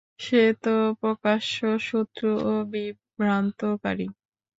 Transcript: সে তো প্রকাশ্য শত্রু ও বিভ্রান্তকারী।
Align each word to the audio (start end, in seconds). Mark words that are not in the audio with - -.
সে 0.19 0.41
তো 0.63 0.73
প্রকাশ্য 1.01 1.57
শত্রু 1.81 2.29
ও 2.43 2.53
বিভ্রান্তকারী। 2.71 4.07